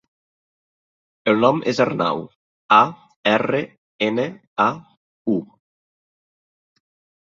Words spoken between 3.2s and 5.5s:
erra, ena, a, u.